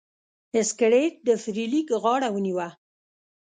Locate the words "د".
1.27-1.29